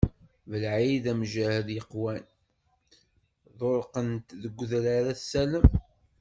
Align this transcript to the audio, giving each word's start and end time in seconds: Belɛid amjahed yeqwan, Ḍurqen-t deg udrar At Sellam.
Belɛid 0.49 1.05
amjahed 1.11 1.67
yeqwan, 1.77 2.17
Ḍurqen-t 3.59 4.29
deg 4.41 4.59
udrar 4.61 5.05
At 5.11 5.19
Sellam. 5.21 5.67